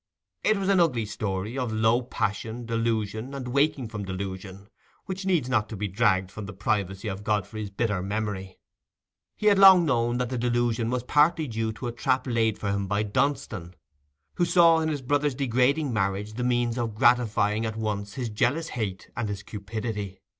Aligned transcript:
It 0.43 0.57
was 0.57 0.69
an 0.69 0.79
ugly 0.79 1.05
story 1.05 1.55
of 1.59 1.71
low 1.71 2.01
passion, 2.01 2.65
delusion, 2.65 3.35
and 3.35 3.47
waking 3.47 3.87
from 3.89 4.03
delusion, 4.03 4.67
which 5.05 5.27
needs 5.27 5.47
not 5.47 5.69
to 5.69 5.77
be 5.77 5.87
dragged 5.87 6.31
from 6.31 6.47
the 6.47 6.53
privacy 6.53 7.07
of 7.07 7.23
Godfrey's 7.23 7.69
bitter 7.69 8.01
memory. 8.01 8.57
He 9.35 9.45
had 9.45 9.59
long 9.59 9.85
known 9.85 10.17
that 10.17 10.29
the 10.29 10.39
delusion 10.39 10.89
was 10.89 11.03
partly 11.03 11.47
due 11.47 11.71
to 11.73 11.85
a 11.87 11.91
trap 11.91 12.25
laid 12.25 12.57
for 12.57 12.71
him 12.71 12.87
by 12.87 13.03
Dunstan, 13.03 13.75
who 14.37 14.45
saw 14.45 14.79
in 14.79 14.89
his 14.89 15.03
brother's 15.03 15.35
degrading 15.35 15.93
marriage 15.93 16.33
the 16.33 16.43
means 16.43 16.79
of 16.79 16.95
gratifying 16.95 17.63
at 17.67 17.75
once 17.77 18.15
his 18.15 18.29
jealous 18.29 18.69
hate 18.69 19.11
and 19.15 19.29
his 19.29 19.43
cupidity. 19.43 20.23